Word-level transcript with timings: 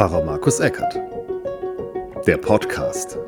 Pfarrer 0.00 0.24
Markus 0.24 0.60
Eckert. 0.60 0.94
Der 2.26 2.38
Podcast. 2.38 3.18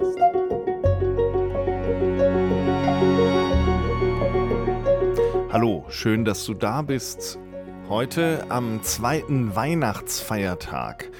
Hallo, 5.52 5.84
schön, 5.90 6.24
dass 6.24 6.46
du 6.46 6.54
da 6.54 6.80
bist. 6.80 7.38
Heute 7.90 8.46
am 8.48 8.82
zweiten 8.82 9.54
Weihnachtsfeiertag. 9.54 11.10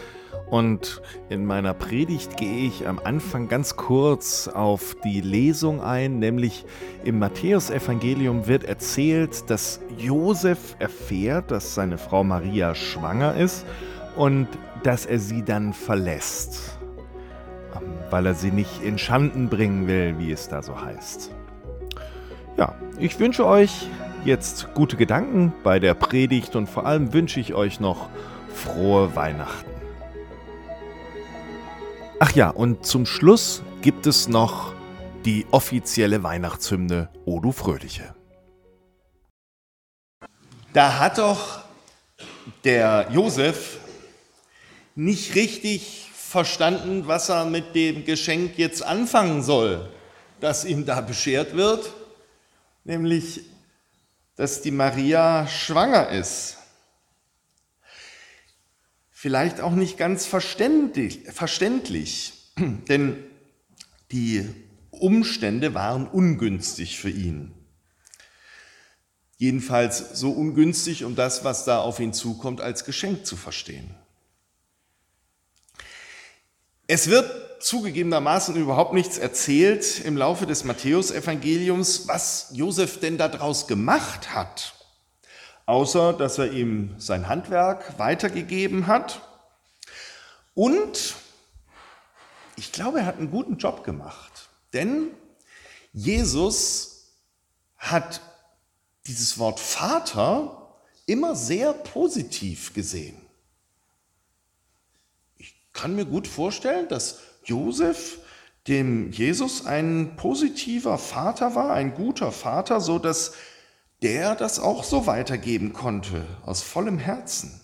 Und 0.49 1.03
in 1.29 1.45
meiner 1.45 1.75
Predigt 1.75 2.39
gehe 2.39 2.69
ich 2.69 2.89
am 2.89 2.99
Anfang 2.99 3.49
ganz 3.49 3.77
kurz 3.77 4.49
auf 4.49 4.97
die 5.05 5.21
Lesung 5.21 5.83
ein, 5.83 6.19
nämlich 6.19 6.65
im 7.05 7.19
Matthäusevangelium 7.19 8.47
wird 8.47 8.65
erzählt, 8.65 9.51
dass 9.51 9.81
Josef 9.99 10.77
erfährt, 10.79 11.51
dass 11.51 11.75
seine 11.75 11.99
Frau 11.99 12.25
Maria 12.25 12.75
schwanger 12.75 13.37
ist 13.37 13.67
und 14.17 14.49
dass 14.83 15.07
er 15.07 15.19
sie 15.19 15.43
dann 15.43 15.73
verlässt, 15.73 16.79
ähm, 17.75 17.95
weil 18.11 18.27
er 18.27 18.35
sie 18.35 18.51
nicht 18.51 18.83
in 18.83 18.99
Schanden 18.99 19.49
bringen 19.49 19.87
will, 19.87 20.19
wie 20.19 20.33
es 20.33 20.49
da 20.49 20.63
so 20.63 20.81
heißt. 20.81 21.31
Ja, 22.57 22.75
ich 22.99 23.19
wünsche 23.19 23.47
euch 23.47 23.89
jetzt 24.25 24.75
gute 24.75 24.97
Gedanken 24.97 25.53
bei 25.63 25.79
der 25.79 25.95
Predigt 25.95 26.55
und 26.57 26.69
vor 26.69 26.87
allem 26.87 27.13
wünsche 27.13 27.41
ich 27.41 27.55
euch 27.55 27.81
noch 27.81 28.09
frohe 28.55 29.17
Weihnachten. 29.17 29.71
Ach 32.21 32.33
ja, 32.33 32.51
und 32.51 32.87
zum 32.87 33.07
Schluss 33.07 33.63
gibt 33.81 34.07
es 34.07 34.29
noch 34.29 34.75
die 35.25 35.47
offizielle 35.51 36.23
Weihnachtshymne 36.23 37.09
O 37.25 37.41
du 37.41 37.53
Fröhliche. 37.53 38.15
Da 40.73 41.01
hat 41.01 41.19
doch 41.19 41.61
der 42.65 43.09
Josef 43.11 43.79
nicht 44.95 45.35
richtig 45.35 46.11
verstanden, 46.15 47.07
was 47.07 47.29
er 47.29 47.45
mit 47.45 47.75
dem 47.75 48.05
Geschenk 48.05 48.59
jetzt 48.59 48.83
anfangen 48.83 49.43
soll, 49.43 49.89
das 50.41 50.65
ihm 50.65 50.87
da 50.87 51.01
beschert 51.01 51.57
wird, 51.57 51.93
nämlich, 52.85 53.41
dass 54.37 54.63
die 54.63 54.71
Maria 54.71 55.47
schwanger 55.47 56.09
ist 56.09 56.57
vielleicht 59.23 59.61
auch 59.61 59.77
nicht 59.77 59.99
ganz 59.99 60.27
verständlich, 60.27 61.21
verständlich 61.31 62.33
denn 62.89 63.23
die 64.11 64.45
Umstände 64.91 65.75
waren 65.75 66.09
ungünstig 66.09 66.99
für 66.99 67.09
ihn. 67.09 67.55
Jedenfalls 69.37 70.19
so 70.19 70.33
ungünstig, 70.33 71.05
um 71.05 71.15
das, 71.15 71.45
was 71.45 71.65
da 71.65 71.79
auf 71.79 72.01
ihn 72.01 72.13
zukommt, 72.13 72.61
als 72.61 72.85
Geschenk 72.85 73.25
zu 73.25 73.37
verstehen. 73.37 73.95
Es 76.87 77.09
wird 77.09 77.63
zugegebenermaßen 77.63 78.57
überhaupt 78.57 78.93
nichts 78.93 79.19
erzählt 79.19 80.01
im 80.05 80.17
Laufe 80.17 80.47
des 80.47 80.65
Matthäusevangeliums, 80.65 82.09
was 82.09 82.49
Josef 82.53 83.01
denn 83.01 83.19
daraus 83.19 83.67
gemacht 83.67 84.35
hat 84.35 84.75
außer 85.67 86.13
dass 86.13 86.39
er 86.39 86.53
ihm 86.53 86.95
sein 86.99 87.29
Handwerk 87.29 87.99
weitergegeben 87.99 88.87
hat. 88.87 89.23
Und 90.55 91.15
ich 92.57 92.73
glaube, 92.73 93.01
er 93.01 93.07
hat 93.07 93.19
einen 93.19 93.31
guten 93.31 93.57
Job 93.57 93.85
gemacht, 93.85 94.49
denn 94.73 95.09
Jesus 95.93 97.15
hat 97.79 98.21
dieses 99.07 99.39
Wort 99.39 99.61
Vater 99.61 100.79
immer 101.07 101.35
sehr 101.35 101.73
positiv 101.73 102.75
gesehen. 102.75 103.21
Kann 105.73 105.95
mir 105.95 106.05
gut 106.05 106.27
vorstellen, 106.29 106.89
dass 106.89 107.19
Josef 107.45 108.19
dem 108.69 109.11
Jesus 109.11 109.67
ein 109.67 110.15
positiver 110.17 110.99
Vater 110.99 111.55
war, 111.55 111.73
ein 111.73 111.95
guter 111.95 112.31
Vater, 112.31 112.81
so 112.81 112.99
dass 112.99 113.35
der 114.03 114.35
das 114.35 114.59
auch 114.59 114.85
so 114.85 115.07
weitergeben 115.07 115.73
konnte, 115.73 116.27
aus 116.45 116.63
vollem 116.63 116.99
Herzen. 116.99 117.61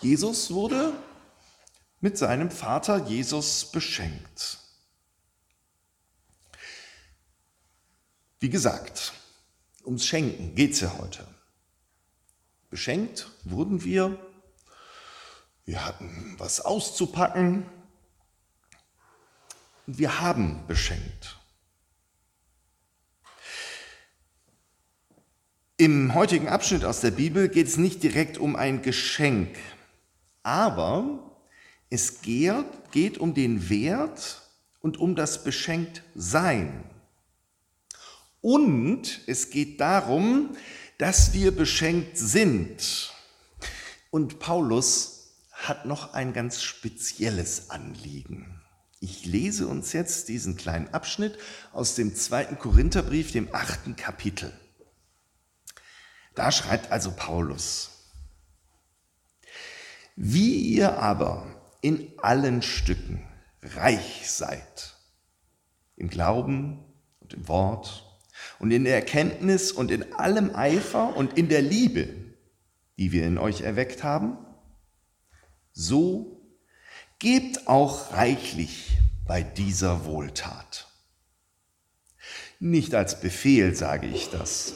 Jesus 0.00 0.50
wurde 0.52 0.92
mit 2.00 2.16
seinem 2.16 2.50
Vater 2.50 3.06
Jesus 3.06 3.70
beschenkt. 3.70 4.58
Wie 8.38 8.48
gesagt, 8.48 9.12
ums 9.84 10.06
Schenken 10.06 10.54
geht 10.54 10.72
es 10.72 10.80
ja 10.80 10.96
heute. 10.98 11.26
Beschenkt 12.70 13.28
wurden 13.44 13.84
wir, 13.84 14.18
wir 15.70 15.86
hatten 15.86 16.34
was 16.36 16.60
auszupacken 16.60 17.64
und 19.86 19.98
wir 19.98 20.20
haben 20.20 20.66
beschenkt. 20.66 21.38
Im 25.76 26.12
heutigen 26.12 26.48
Abschnitt 26.48 26.84
aus 26.84 27.00
der 27.00 27.12
Bibel 27.12 27.48
geht 27.48 27.68
es 27.68 27.76
nicht 27.76 28.02
direkt 28.02 28.36
um 28.36 28.56
ein 28.56 28.82
Geschenk, 28.82 29.56
aber 30.42 31.36
es 31.88 32.20
geht 32.22 33.18
um 33.18 33.34
den 33.34 33.70
Wert 33.70 34.42
und 34.80 34.96
um 34.96 35.14
das 35.14 35.44
Beschenktsein. 35.44 36.82
Und 38.40 39.20
es 39.28 39.50
geht 39.50 39.80
darum, 39.80 40.56
dass 40.98 41.32
wir 41.32 41.52
beschenkt 41.52 42.18
sind. 42.18 43.14
Und 44.10 44.40
Paulus 44.40 45.19
hat 45.68 45.86
noch 45.86 46.14
ein 46.14 46.32
ganz 46.32 46.62
spezielles 46.62 47.70
Anliegen. 47.70 48.60
Ich 49.00 49.24
lese 49.24 49.66
uns 49.66 49.92
jetzt 49.92 50.28
diesen 50.28 50.56
kleinen 50.56 50.92
Abschnitt 50.92 51.38
aus 51.72 51.94
dem 51.94 52.14
zweiten 52.14 52.58
Korintherbrief, 52.58 53.32
dem 53.32 53.48
achten 53.52 53.96
Kapitel. 53.96 54.52
Da 56.34 56.52
schreibt 56.52 56.92
also 56.92 57.10
Paulus, 57.12 57.90
wie 60.16 60.56
ihr 60.56 60.98
aber 60.98 61.46
in 61.80 62.12
allen 62.18 62.62
Stücken 62.62 63.26
reich 63.62 64.30
seid, 64.30 64.96
im 65.96 66.10
Glauben 66.10 66.84
und 67.20 67.34
im 67.34 67.48
Wort 67.48 68.06
und 68.58 68.70
in 68.70 68.84
der 68.84 68.94
Erkenntnis 68.94 69.72
und 69.72 69.90
in 69.90 70.12
allem 70.12 70.54
Eifer 70.54 71.16
und 71.16 71.38
in 71.38 71.48
der 71.48 71.62
Liebe, 71.62 72.08
die 72.98 73.12
wir 73.12 73.26
in 73.26 73.38
euch 73.38 73.62
erweckt 73.62 74.04
haben, 74.04 74.36
so 75.80 76.42
gebt 77.18 77.66
auch 77.66 78.12
reichlich 78.12 78.98
bei 79.26 79.42
dieser 79.42 80.04
Wohltat. 80.04 80.88
Nicht 82.58 82.94
als 82.94 83.20
Befehl 83.20 83.74
sage 83.74 84.06
ich 84.06 84.28
das, 84.28 84.74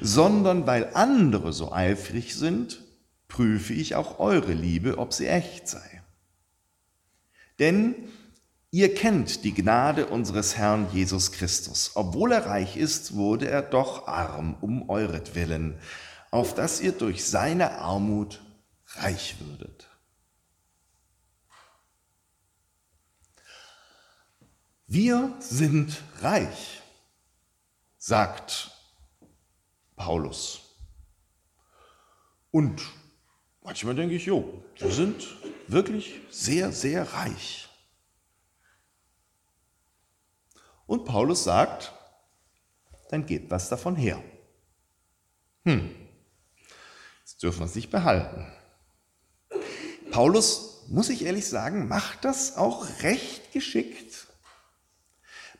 sondern 0.00 0.66
weil 0.66 0.90
andere 0.94 1.52
so 1.52 1.72
eifrig 1.72 2.34
sind, 2.34 2.82
prüfe 3.28 3.72
ich 3.72 3.94
auch 3.94 4.18
eure 4.18 4.52
Liebe, 4.52 4.98
ob 4.98 5.12
sie 5.12 5.28
echt 5.28 5.68
sei. 5.68 6.02
Denn 7.60 7.94
ihr 8.72 8.94
kennt 8.94 9.44
die 9.44 9.54
Gnade 9.54 10.06
unseres 10.06 10.56
Herrn 10.56 10.88
Jesus 10.92 11.30
Christus. 11.30 11.92
Obwohl 11.94 12.32
er 12.32 12.46
reich 12.46 12.76
ist, 12.76 13.14
wurde 13.14 13.48
er 13.48 13.62
doch 13.62 14.08
arm 14.08 14.56
um 14.60 14.88
euretwillen, 14.88 15.78
auf 16.32 16.54
dass 16.54 16.80
ihr 16.80 16.92
durch 16.92 17.24
seine 17.24 17.78
Armut 17.78 18.40
reich 18.96 19.36
würdet. 19.40 19.89
Wir 24.92 25.32
sind 25.38 26.02
reich, 26.20 26.82
sagt 27.96 28.72
Paulus. 29.94 30.62
Und 32.50 32.82
manchmal 33.62 33.94
denke 33.94 34.16
ich, 34.16 34.26
jo, 34.26 34.64
wir 34.78 34.90
sind 34.90 35.24
wirklich 35.68 36.20
sehr, 36.30 36.72
sehr 36.72 37.04
reich. 37.12 37.68
Und 40.86 41.04
Paulus 41.04 41.44
sagt, 41.44 41.92
dann 43.10 43.24
geht 43.26 43.48
was 43.48 43.68
davon 43.68 43.94
her. 43.94 44.20
Hm, 45.66 45.94
jetzt 47.20 47.40
dürfen 47.44 47.60
wir 47.60 47.66
es 47.66 47.76
nicht 47.76 47.92
behalten. 47.92 48.44
Paulus, 50.10 50.82
muss 50.88 51.10
ich 51.10 51.24
ehrlich 51.24 51.46
sagen, 51.46 51.86
macht 51.86 52.24
das 52.24 52.56
auch 52.56 52.88
recht 53.04 53.52
geschickt. 53.52 54.26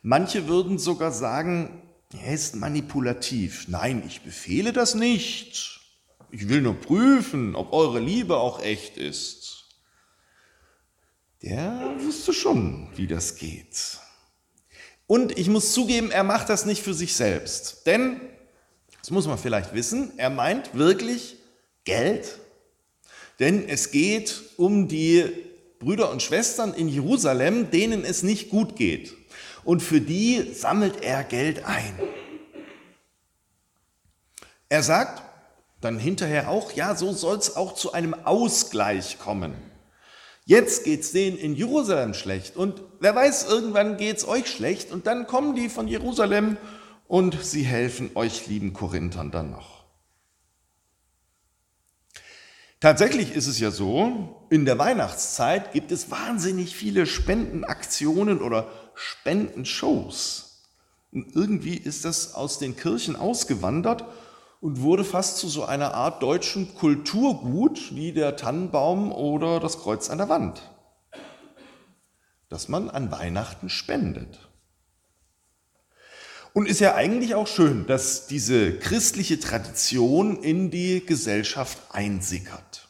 Manche 0.01 0.47
würden 0.47 0.79
sogar 0.79 1.11
sagen, 1.11 1.81
er 2.23 2.33
ist 2.33 2.55
manipulativ. 2.55 3.67
Nein, 3.67 4.03
ich 4.07 4.21
befehle 4.21 4.73
das 4.73 4.95
nicht. 4.95 5.79
Ich 6.31 6.49
will 6.49 6.61
nur 6.61 6.75
prüfen, 6.75 7.55
ob 7.55 7.71
eure 7.73 7.99
Liebe 7.99 8.37
auch 8.37 8.61
echt 8.63 8.97
ist. 8.97 9.65
Der 11.41 11.95
wusste 11.99 12.33
schon, 12.33 12.87
wie 12.95 13.07
das 13.07 13.35
geht. 13.35 13.99
Und 15.07 15.37
ich 15.37 15.49
muss 15.49 15.73
zugeben, 15.73 16.09
er 16.09 16.23
macht 16.23 16.49
das 16.49 16.65
nicht 16.65 16.81
für 16.81 16.93
sich 16.93 17.15
selbst. 17.15 17.85
Denn, 17.85 18.21
das 18.99 19.11
muss 19.11 19.27
man 19.27 19.37
vielleicht 19.37 19.73
wissen, 19.73 20.13
er 20.17 20.29
meint 20.29 20.73
wirklich 20.75 21.37
Geld. 21.83 22.39
denn 23.39 23.67
es 23.67 23.91
geht 23.91 24.41
um 24.57 24.87
die 24.87 25.25
Brüder 25.79 26.11
und 26.11 26.21
Schwestern 26.21 26.75
in 26.75 26.87
Jerusalem, 26.87 27.71
denen 27.71 28.05
es 28.05 28.21
nicht 28.21 28.49
gut 28.49 28.75
geht. 28.75 29.15
Und 29.63 29.81
für 29.81 30.01
die 30.01 30.53
sammelt 30.53 31.03
er 31.03 31.23
Geld 31.23 31.65
ein. 31.65 31.93
Er 34.69 34.83
sagt 34.83 35.21
dann 35.81 35.99
hinterher 35.99 36.49
auch, 36.49 36.71
ja, 36.73 36.95
so 36.95 37.11
soll 37.11 37.37
es 37.37 37.55
auch 37.55 37.73
zu 37.73 37.91
einem 37.91 38.13
Ausgleich 38.13 39.19
kommen. 39.19 39.53
Jetzt 40.45 40.83
geht 40.83 41.01
es 41.01 41.11
denen 41.11 41.37
in 41.37 41.55
Jerusalem 41.55 42.13
schlecht 42.13 42.55
und 42.55 42.81
wer 42.99 43.15
weiß, 43.15 43.45
irgendwann 43.45 43.97
geht 43.97 44.17
es 44.17 44.27
euch 44.27 44.47
schlecht 44.47 44.91
und 44.91 45.07
dann 45.07 45.27
kommen 45.27 45.55
die 45.55 45.69
von 45.69 45.87
Jerusalem 45.87 46.57
und 47.07 47.43
sie 47.43 47.63
helfen 47.63 48.11
euch 48.15 48.47
lieben 48.47 48.73
Korinthern 48.73 49.31
dann 49.31 49.51
noch. 49.51 49.81
Tatsächlich 52.79 53.35
ist 53.35 53.45
es 53.45 53.59
ja 53.59 53.69
so, 53.69 54.47
in 54.49 54.65
der 54.65 54.79
Weihnachtszeit 54.79 55.71
gibt 55.71 55.91
es 55.91 56.09
wahnsinnig 56.09 56.75
viele 56.75 57.05
Spendenaktionen 57.05 58.41
oder 58.41 58.71
Spendenshows. 58.95 60.63
Und 61.11 61.35
irgendwie 61.35 61.75
ist 61.75 62.05
das 62.05 62.33
aus 62.35 62.59
den 62.59 62.75
Kirchen 62.75 63.15
ausgewandert 63.15 64.05
und 64.61 64.81
wurde 64.81 65.03
fast 65.03 65.37
zu 65.37 65.49
so 65.49 65.65
einer 65.65 65.93
Art 65.93 66.23
deutschen 66.23 66.75
Kulturgut 66.75 67.95
wie 67.95 68.13
der 68.13 68.37
Tannenbaum 68.37 69.11
oder 69.11 69.59
das 69.59 69.79
Kreuz 69.79 70.09
an 70.09 70.19
der 70.19 70.29
Wand, 70.29 70.61
dass 72.47 72.69
man 72.69 72.89
an 72.89 73.11
Weihnachten 73.11 73.69
spendet. 73.69 74.47
Und 76.53 76.67
ist 76.67 76.79
ja 76.79 76.95
eigentlich 76.95 77.33
auch 77.33 77.47
schön, 77.47 77.87
dass 77.87 78.27
diese 78.27 78.77
christliche 78.77 79.39
Tradition 79.39 80.43
in 80.43 80.69
die 80.69 81.05
Gesellschaft 81.05 81.77
einsickert. 81.91 82.89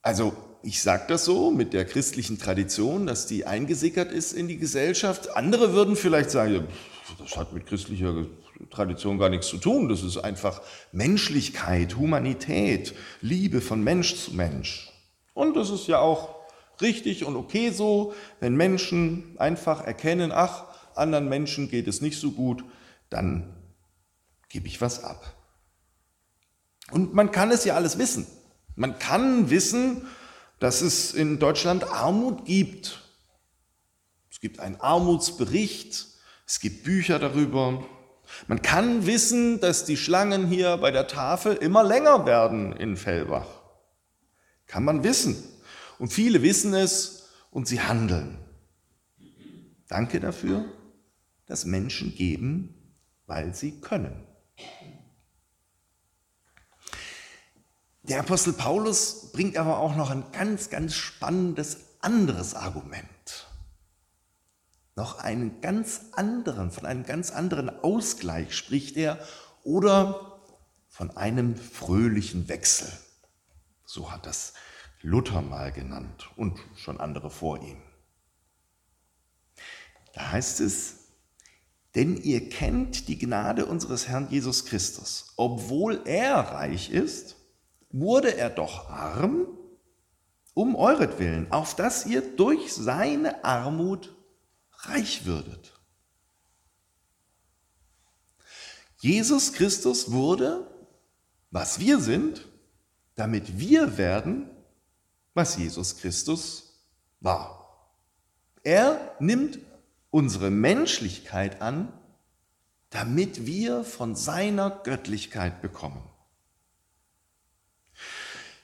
Also 0.00 0.36
ich 0.66 0.82
sage 0.82 1.04
das 1.06 1.24
so 1.24 1.52
mit 1.52 1.72
der 1.72 1.84
christlichen 1.84 2.38
Tradition, 2.40 3.06
dass 3.06 3.28
die 3.28 3.46
eingesickert 3.46 4.10
ist 4.10 4.32
in 4.32 4.48
die 4.48 4.56
Gesellschaft. 4.56 5.36
Andere 5.36 5.74
würden 5.74 5.94
vielleicht 5.94 6.32
sagen, 6.32 6.66
das 7.20 7.36
hat 7.36 7.52
mit 7.52 7.66
christlicher 7.66 8.26
Tradition 8.70 9.16
gar 9.16 9.28
nichts 9.28 9.46
zu 9.46 9.58
tun. 9.58 9.88
Das 9.88 10.02
ist 10.02 10.18
einfach 10.18 10.60
Menschlichkeit, 10.90 11.96
Humanität, 11.96 12.96
Liebe 13.20 13.60
von 13.60 13.84
Mensch 13.84 14.16
zu 14.16 14.34
Mensch. 14.34 14.90
Und 15.34 15.54
das 15.54 15.70
ist 15.70 15.86
ja 15.86 16.00
auch 16.00 16.34
richtig 16.80 17.24
und 17.24 17.36
okay 17.36 17.70
so, 17.70 18.12
wenn 18.40 18.56
Menschen 18.56 19.36
einfach 19.38 19.86
erkennen, 19.86 20.32
ach, 20.34 20.64
anderen 20.96 21.28
Menschen 21.28 21.70
geht 21.70 21.86
es 21.86 22.00
nicht 22.00 22.18
so 22.18 22.32
gut, 22.32 22.64
dann 23.08 23.54
gebe 24.48 24.66
ich 24.66 24.80
was 24.80 25.04
ab. 25.04 25.32
Und 26.90 27.14
man 27.14 27.30
kann 27.30 27.52
es 27.52 27.64
ja 27.64 27.76
alles 27.76 27.98
wissen. 27.98 28.26
Man 28.74 28.98
kann 28.98 29.48
wissen, 29.48 30.02
dass 30.58 30.80
es 30.80 31.12
in 31.12 31.38
Deutschland 31.38 31.84
Armut 31.84 32.44
gibt. 32.44 33.02
Es 34.30 34.40
gibt 34.40 34.60
einen 34.60 34.76
Armutsbericht, 34.76 36.06
es 36.46 36.60
gibt 36.60 36.84
Bücher 36.84 37.18
darüber. 37.18 37.84
Man 38.48 38.62
kann 38.62 39.06
wissen, 39.06 39.60
dass 39.60 39.84
die 39.84 39.96
Schlangen 39.96 40.46
hier 40.46 40.76
bei 40.78 40.90
der 40.90 41.06
Tafel 41.06 41.54
immer 41.56 41.84
länger 41.84 42.26
werden 42.26 42.72
in 42.72 42.96
Fellbach. 42.96 43.46
Kann 44.66 44.84
man 44.84 45.04
wissen. 45.04 45.36
Und 45.98 46.12
viele 46.12 46.42
wissen 46.42 46.74
es 46.74 47.28
und 47.50 47.68
sie 47.68 47.80
handeln. 47.80 48.38
Danke 49.88 50.20
dafür, 50.20 50.64
dass 51.46 51.64
Menschen 51.64 52.14
geben, 52.14 52.74
weil 53.26 53.54
sie 53.54 53.80
können. 53.80 54.26
Der 58.08 58.20
Apostel 58.20 58.52
Paulus 58.52 59.32
bringt 59.32 59.56
aber 59.56 59.78
auch 59.78 59.96
noch 59.96 60.10
ein 60.10 60.30
ganz, 60.30 60.70
ganz 60.70 60.94
spannendes 60.94 61.78
anderes 62.00 62.54
Argument. 62.54 63.48
Noch 64.94 65.18
einen 65.18 65.60
ganz 65.60 66.02
anderen, 66.12 66.70
von 66.70 66.86
einem 66.86 67.02
ganz 67.02 67.32
anderen 67.32 67.68
Ausgleich 67.68 68.54
spricht 68.54 68.96
er 68.96 69.18
oder 69.64 70.40
von 70.88 71.16
einem 71.16 71.56
fröhlichen 71.56 72.48
Wechsel. 72.48 72.88
So 73.84 74.12
hat 74.12 74.24
das 74.24 74.54
Luther 75.02 75.42
mal 75.42 75.72
genannt 75.72 76.30
und 76.36 76.60
schon 76.76 77.00
andere 77.00 77.28
vor 77.28 77.60
ihm. 77.60 77.82
Da 80.14 80.30
heißt 80.30 80.60
es, 80.60 80.94
denn 81.96 82.16
ihr 82.16 82.48
kennt 82.48 83.08
die 83.08 83.18
Gnade 83.18 83.66
unseres 83.66 84.06
Herrn 84.06 84.30
Jesus 84.30 84.64
Christus. 84.64 85.32
Obwohl 85.36 86.02
er 86.04 86.36
reich 86.36 86.90
ist, 86.90 87.35
wurde 88.00 88.36
er 88.36 88.50
doch 88.50 88.90
arm 88.90 89.46
um 90.54 90.74
euretwillen, 90.74 91.50
auf 91.52 91.74
dass 91.76 92.06
ihr 92.06 92.22
durch 92.36 92.72
seine 92.72 93.44
Armut 93.44 94.14
reich 94.72 95.26
würdet. 95.26 95.74
Jesus 98.98 99.52
Christus 99.52 100.12
wurde, 100.12 100.66
was 101.50 101.78
wir 101.78 102.00
sind, 102.00 102.46
damit 103.14 103.58
wir 103.58 103.98
werden, 103.98 104.50
was 105.34 105.56
Jesus 105.56 105.98
Christus 105.98 106.82
war. 107.20 107.92
Er 108.62 109.14
nimmt 109.20 109.58
unsere 110.10 110.50
Menschlichkeit 110.50 111.60
an, 111.60 111.92
damit 112.90 113.46
wir 113.46 113.84
von 113.84 114.16
seiner 114.16 114.70
Göttlichkeit 114.70 115.60
bekommen. 115.60 116.02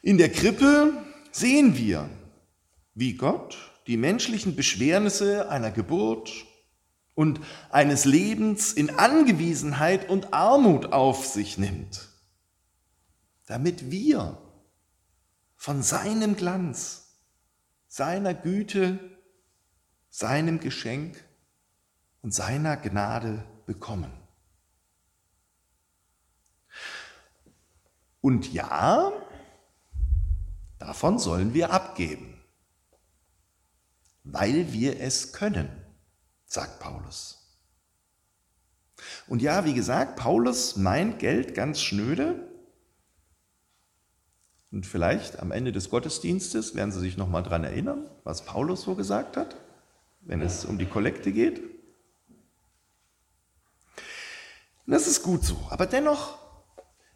In 0.02 0.18
der 0.18 0.32
Krippe 0.32 0.92
sehen 1.30 1.76
wir, 1.76 2.10
wie 2.94 3.14
Gott 3.14 3.56
die 3.86 3.96
menschlichen 3.96 4.56
Beschwernisse 4.56 5.48
einer 5.48 5.70
Geburt 5.70 6.44
und 7.14 7.40
eines 7.70 8.04
Lebens 8.04 8.72
in 8.72 8.90
Angewiesenheit 8.90 10.10
und 10.10 10.34
Armut 10.34 10.92
auf 10.92 11.26
sich 11.26 11.56
nimmt, 11.56 12.08
damit 13.46 13.92
wir 13.92 14.38
von 15.54 15.84
seinem 15.84 16.34
Glanz, 16.34 17.20
seiner 17.86 18.34
Güte, 18.34 18.98
seinem 20.10 20.58
Geschenk 20.58 21.22
und 22.22 22.34
seiner 22.34 22.76
Gnade 22.76 23.44
bekommen. 23.66 24.12
Und 28.20 28.52
ja, 28.52 29.12
Davon 30.82 31.20
sollen 31.20 31.54
wir 31.54 31.70
abgeben, 31.72 32.42
weil 34.24 34.72
wir 34.72 34.98
es 34.98 35.32
können, 35.32 35.70
sagt 36.44 36.80
Paulus. 36.80 37.56
Und 39.28 39.42
ja, 39.42 39.64
wie 39.64 39.74
gesagt, 39.74 40.16
Paulus 40.16 40.74
meint 40.74 41.20
Geld 41.20 41.54
ganz 41.54 41.80
schnöde. 41.80 42.48
Und 44.72 44.84
vielleicht 44.84 45.38
am 45.38 45.52
Ende 45.52 45.70
des 45.70 45.88
Gottesdienstes 45.88 46.74
werden 46.74 46.90
Sie 46.90 46.98
sich 46.98 47.16
nochmal 47.16 47.44
daran 47.44 47.62
erinnern, 47.62 48.10
was 48.24 48.44
Paulus 48.44 48.82
so 48.82 48.96
gesagt 48.96 49.36
hat, 49.36 49.54
wenn 50.22 50.42
es 50.42 50.64
um 50.64 50.78
die 50.78 50.86
Kollekte 50.86 51.30
geht. 51.30 51.62
Das 54.88 55.06
ist 55.06 55.22
gut 55.22 55.44
so. 55.44 55.64
Aber 55.70 55.86
dennoch, 55.86 56.38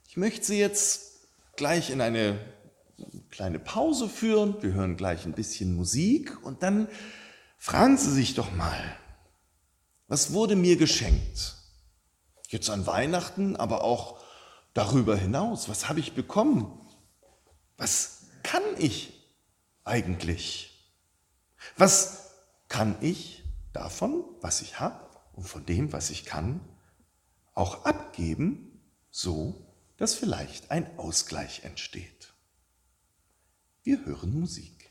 ich 0.07 0.17
möchte 0.17 0.47
Sie 0.47 0.61
jetzt 0.61 1.27
gleich 1.57 1.91
in 1.91 2.01
eine 2.01 2.39
kleine 3.37 3.59
Pause 3.59 4.09
führen, 4.09 4.63
wir 4.63 4.73
hören 4.73 4.97
gleich 4.97 5.27
ein 5.27 5.35
bisschen 5.35 5.77
Musik 5.77 6.43
und 6.43 6.63
dann 6.63 6.89
fragen 7.59 7.99
Sie 7.99 8.11
sich 8.11 8.35
doch 8.35 8.51
mal, 8.53 8.83
was 10.09 10.33
wurde 10.33 10.57
mir 10.57 10.79
geschenkt? 10.79 11.55
Jetzt 12.49 12.71
an 12.71 12.87
Weihnachten, 12.87 13.55
aber 13.55 13.85
auch 13.85 14.21
darüber 14.73 15.19
hinaus, 15.19 15.69
was 15.69 15.87
habe 15.87 16.01
ich 16.01 16.15
bekommen? 16.15 16.81
Was 17.77 18.23
kann 18.43 18.63
ich 18.79 19.13
eigentlich? 19.85 20.91
Was 21.77 22.31
kann 22.69 22.97
ich 23.03 23.45
davon, 23.75 24.25
was 24.41 24.63
ich 24.63 24.81
habe 24.81 25.11
und 25.35 25.47
von 25.47 25.67
dem, 25.67 25.93
was 25.93 26.09
ich 26.09 26.25
kann, 26.25 26.63
auch 27.53 27.85
abgeben, 27.85 28.81
so 29.11 29.63
dass 29.99 30.15
vielleicht 30.15 30.71
ein 30.71 30.99
Ausgleich 30.99 31.65
entsteht? 31.65 32.33
Wir 33.87 34.05
hören 34.05 34.41
Musik. 34.41 34.91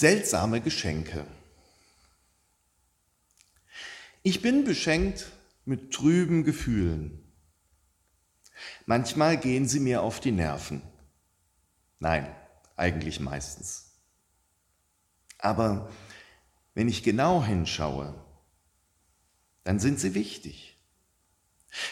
Seltsame 0.00 0.60
Geschenke. 0.60 1.26
Ich 4.22 4.42
bin 4.42 4.62
beschenkt 4.62 5.26
mit 5.64 5.92
trüben 5.92 6.44
Gefühlen. 6.44 7.18
Manchmal 8.86 9.36
gehen 9.36 9.66
sie 9.66 9.80
mir 9.80 10.02
auf 10.02 10.20
die 10.20 10.30
Nerven. 10.30 10.82
Nein, 11.98 12.32
eigentlich 12.76 13.18
meistens. 13.18 13.90
Aber 15.36 15.90
wenn 16.74 16.88
ich 16.88 17.02
genau 17.02 17.42
hinschaue, 17.42 18.14
dann 19.64 19.80
sind 19.80 19.98
sie 19.98 20.14
wichtig, 20.14 20.78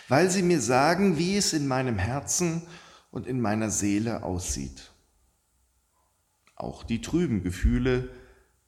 weil 0.07 0.31
sie 0.31 0.43
mir 0.43 0.61
sagen, 0.61 1.19
wie 1.19 1.37
es 1.37 1.53
in 1.53 1.67
meinem 1.67 1.99
Herzen 1.99 2.63
und 3.11 3.27
in 3.27 3.41
meiner 3.41 3.71
Seele 3.71 4.23
aussieht. 4.23 4.93
Auch 6.57 6.85
die 6.85 7.03
trüben 7.03 7.43
Gefühle 7.43 8.09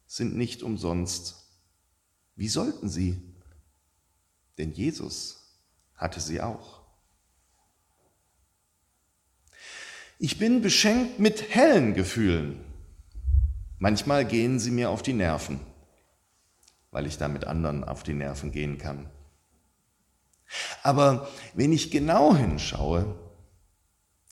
sind 0.06 0.36
nicht 0.36 0.62
umsonst. 0.62 1.46
Wie 2.36 2.48
sollten 2.48 2.88
sie? 2.88 3.20
Denn 4.58 4.72
Jesus 4.72 5.58
hatte 5.94 6.20
sie 6.20 6.40
auch. 6.42 6.82
Ich 10.18 10.38
bin 10.38 10.60
beschenkt 10.60 11.18
mit 11.18 11.54
hellen 11.54 11.94
Gefühlen. 11.94 12.62
Manchmal 13.78 14.24
gehen 14.26 14.58
sie 14.58 14.70
mir 14.70 14.90
auf 14.90 15.02
die 15.02 15.12
Nerven, 15.12 15.60
weil 16.90 17.06
ich 17.06 17.16
da 17.16 17.28
mit 17.28 17.44
anderen 17.44 17.84
auf 17.84 18.02
die 18.02 18.14
Nerven 18.14 18.52
gehen 18.52 18.76
kann. 18.76 19.08
Aber 20.82 21.28
wenn 21.54 21.72
ich 21.72 21.90
genau 21.90 22.34
hinschaue, 22.34 23.18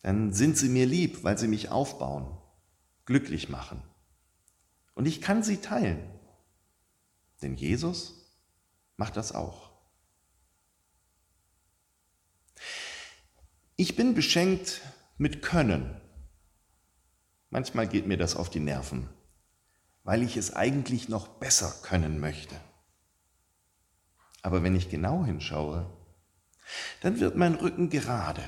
dann 0.03 0.33
sind 0.33 0.59
sie 0.59 0.69
mir 0.69 0.87
lieb, 0.87 1.25
weil 1.25 1.39
sie 1.39 1.49
mich 1.49 1.71
aufbauen 1.71 2.37
glücklich 3.07 3.49
machen. 3.49 3.83
Und 4.95 5.07
ich 5.07 5.23
kann 5.23 5.43
sie 5.43 5.59
teilen. 5.59 6.11
Denn 7.41 7.55
Jesus 7.55 8.15
macht 8.97 9.17
das 9.17 9.33
auch. 9.33 9.71
Ich 13.77 13.95
bin 13.95 14.15
beschenkt 14.15 14.81
mit 15.19 15.43
Können. 15.43 16.01
Manchmal 17.51 17.87
geht 17.87 18.07
mir 18.07 18.17
das 18.17 18.35
auf 18.37 18.51
die 18.51 18.61
Nerven, 18.61 19.09
weil 20.03 20.23
ich 20.23 20.37
es 20.37 20.55
eigentlich 20.55 21.09
noch 21.09 21.29
besser 21.29 21.73
können 21.83 22.19
möchte. 22.19 22.57
Aber 24.43 24.63
wenn 24.63 24.75
ich 24.75 24.91
genau 24.91 25.25
hinschaue, 25.25 25.91
dann 27.03 27.21
wird 27.21 27.37
mein 27.37 27.55
Rücken 27.55 27.91
gerade, 27.91 28.43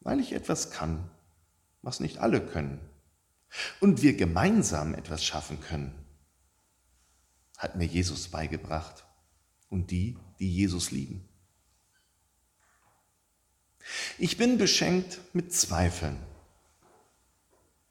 weil 0.00 0.20
ich 0.20 0.32
etwas 0.32 0.70
kann, 0.70 1.10
was 1.82 2.00
nicht 2.00 2.18
alle 2.18 2.44
können 2.44 2.89
und 3.80 4.02
wir 4.02 4.16
gemeinsam 4.16 4.94
etwas 4.94 5.24
schaffen 5.24 5.60
können, 5.60 5.94
hat 7.58 7.76
mir 7.76 7.84
Jesus 7.84 8.28
beigebracht 8.28 9.04
und 9.68 9.90
die, 9.90 10.16
die 10.38 10.50
Jesus 10.52 10.90
lieben. 10.90 11.28
Ich 14.18 14.36
bin 14.36 14.58
beschenkt 14.58 15.20
mit 15.32 15.52
Zweifeln. 15.52 16.16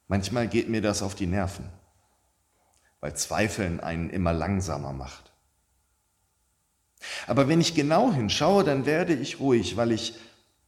Manchmal 0.08 0.48
geht 0.48 0.70
mir 0.70 0.82
das 0.82 1.02
auf 1.02 1.14
die 1.14 1.28
Nerven, 1.28 1.70
weil 3.00 3.16
Zweifeln 3.16 3.80
einen 3.80 4.10
immer 4.10 4.34
langsamer 4.34 4.94
macht. 4.94 5.32
Aber 7.28 7.48
wenn 7.48 7.62
ich 7.62 7.76
genau 7.76 8.12
hinschaue, 8.12 8.64
dann 8.64 8.86
werde 8.86 9.14
ich 9.14 9.40
ruhig, 9.40 9.78
weil 9.78 9.92
ich 9.92 10.16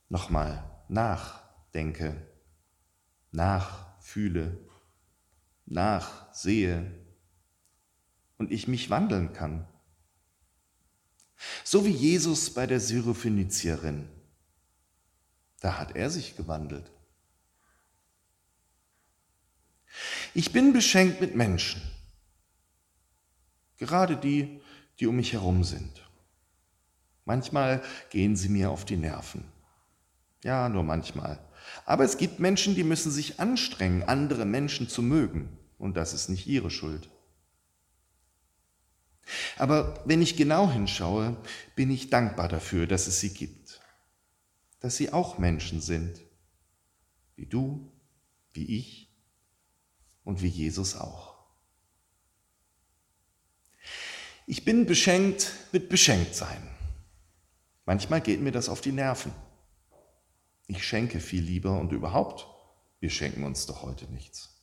nochmal 0.09 0.63
nachdenke, 0.87 2.15
nachfühle 3.31 4.70
nachsehe 5.71 6.91
und 8.37 8.51
ich 8.51 8.67
mich 8.67 8.89
wandeln 8.89 9.33
kann. 9.33 9.67
So 11.63 11.85
wie 11.85 11.91
Jesus 11.91 12.53
bei 12.53 12.67
der 12.67 12.79
Syrophönizierin. 12.79 14.07
Da 15.59 15.77
hat 15.77 15.95
er 15.95 16.09
sich 16.09 16.35
gewandelt. 16.35 16.91
Ich 20.33 20.51
bin 20.51 20.73
beschenkt 20.73 21.19
mit 21.19 21.35
Menschen, 21.35 21.81
gerade 23.77 24.15
die, 24.15 24.61
die 24.99 25.07
um 25.07 25.15
mich 25.15 25.33
herum 25.33 25.63
sind. 25.63 26.07
Manchmal 27.25 27.83
gehen 28.09 28.35
sie 28.35 28.49
mir 28.49 28.71
auf 28.71 28.85
die 28.85 28.97
Nerven. 28.97 29.43
Ja, 30.43 30.69
nur 30.69 30.83
manchmal. 30.83 31.39
Aber 31.85 32.03
es 32.03 32.17
gibt 32.17 32.39
Menschen, 32.39 32.75
die 32.75 32.83
müssen 32.83 33.11
sich 33.11 33.39
anstrengen, 33.39 34.03
andere 34.03 34.45
Menschen 34.45 34.89
zu 34.89 35.01
mögen 35.01 35.57
und 35.81 35.97
das 35.97 36.13
ist 36.13 36.29
nicht 36.29 36.47
ihre 36.47 36.69
Schuld. 36.69 37.09
Aber 39.57 40.01
wenn 40.05 40.21
ich 40.21 40.35
genau 40.35 40.69
hinschaue, 40.69 41.37
bin 41.75 41.89
ich 41.89 42.09
dankbar 42.09 42.47
dafür, 42.47 42.85
dass 42.85 43.07
es 43.07 43.19
sie 43.19 43.33
gibt, 43.33 43.81
dass 44.79 44.97
sie 44.97 45.11
auch 45.11 45.37
Menschen 45.37 45.81
sind, 45.81 46.21
wie 47.35 47.45
du, 47.45 47.91
wie 48.53 48.77
ich 48.77 49.11
und 50.23 50.41
wie 50.41 50.47
Jesus 50.47 50.95
auch. 50.95 51.35
Ich 54.45 54.65
bin 54.65 54.85
beschenkt 54.85 55.53
mit 55.71 55.89
Beschenktsein. 55.89 56.67
Manchmal 57.85 58.21
geht 58.21 58.41
mir 58.41 58.51
das 58.51 58.69
auf 58.69 58.81
die 58.81 58.91
Nerven. 58.91 59.31
Ich 60.67 60.85
schenke 60.85 61.19
viel 61.19 61.43
lieber 61.43 61.79
und 61.79 61.91
überhaupt, 61.91 62.47
wir 62.99 63.09
schenken 63.09 63.43
uns 63.43 63.65
doch 63.65 63.81
heute 63.81 64.05
nichts. 64.11 64.60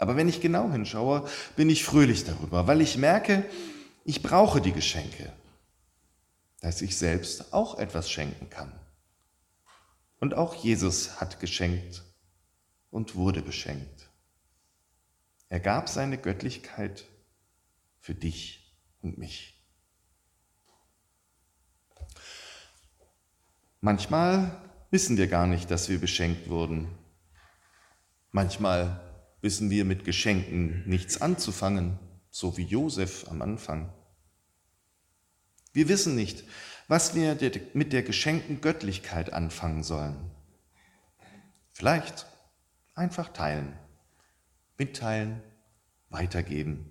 Aber 0.00 0.16
wenn 0.16 0.30
ich 0.30 0.40
genau 0.40 0.72
hinschaue, 0.72 1.28
bin 1.56 1.68
ich 1.68 1.84
fröhlich 1.84 2.24
darüber, 2.24 2.66
weil 2.66 2.80
ich 2.80 2.96
merke, 2.96 3.44
ich 4.02 4.22
brauche 4.22 4.62
die 4.62 4.72
Geschenke, 4.72 5.30
dass 6.62 6.80
ich 6.80 6.96
selbst 6.96 7.52
auch 7.52 7.78
etwas 7.78 8.10
schenken 8.10 8.48
kann. 8.48 8.72
Und 10.18 10.32
auch 10.32 10.54
Jesus 10.54 11.20
hat 11.20 11.38
geschenkt 11.38 12.02
und 12.90 13.14
wurde 13.14 13.42
beschenkt. 13.42 14.08
Er 15.50 15.60
gab 15.60 15.86
seine 15.86 16.16
Göttlichkeit 16.16 17.04
für 17.98 18.14
dich 18.14 18.74
und 19.02 19.18
mich. 19.18 19.62
Manchmal 23.82 24.62
wissen 24.90 25.18
wir 25.18 25.26
gar 25.26 25.46
nicht, 25.46 25.70
dass 25.70 25.90
wir 25.90 26.00
beschenkt 26.00 26.48
wurden. 26.48 26.88
Manchmal 28.30 29.09
wissen 29.40 29.70
wir 29.70 29.84
mit 29.84 30.04
Geschenken 30.04 30.82
nichts 30.86 31.20
anzufangen, 31.20 31.98
so 32.30 32.56
wie 32.56 32.64
Josef 32.64 33.26
am 33.28 33.42
Anfang. 33.42 33.92
Wir 35.72 35.88
wissen 35.88 36.14
nicht, 36.14 36.44
was 36.88 37.14
wir 37.14 37.38
mit 37.74 37.92
der 37.92 38.02
geschenkten 38.02 38.60
Göttlichkeit 38.60 39.32
anfangen 39.32 39.82
sollen. 39.82 40.30
Vielleicht 41.72 42.26
einfach 42.94 43.32
teilen, 43.32 43.78
mitteilen, 44.76 45.42
weitergeben, 46.08 46.90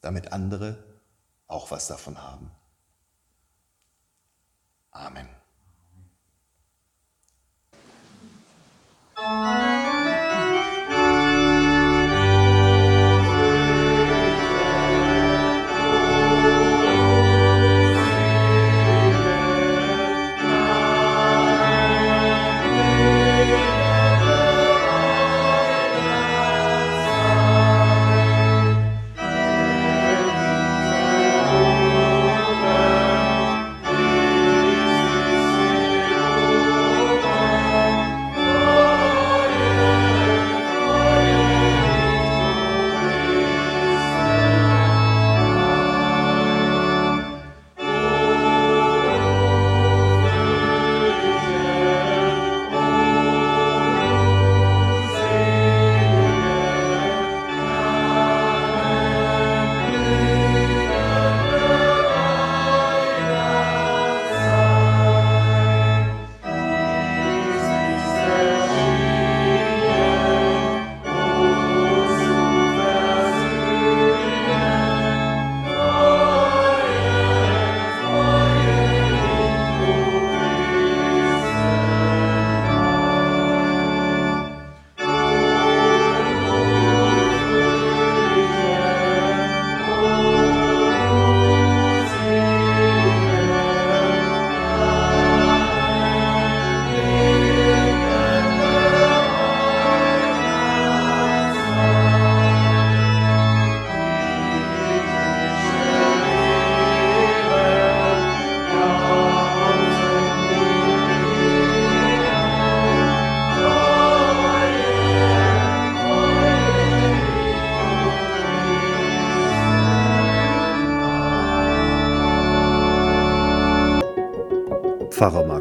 damit 0.00 0.32
andere 0.32 0.82
auch 1.46 1.70
was 1.70 1.86
davon 1.86 2.22
haben. 2.22 2.50
Amen. 4.90 5.28